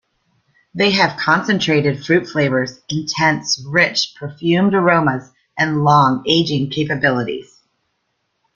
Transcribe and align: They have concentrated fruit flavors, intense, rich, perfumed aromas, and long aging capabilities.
They 0.73 0.89
have 0.93 1.19
concentrated 1.19 2.03
fruit 2.03 2.25
flavors, 2.27 2.79
intense, 2.89 3.63
rich, 3.69 4.15
perfumed 4.19 4.73
aromas, 4.73 5.29
and 5.59 5.83
long 5.83 6.23
aging 6.25 6.71
capabilities. 6.71 7.59